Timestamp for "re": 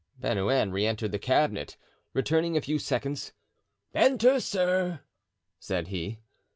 0.71-0.87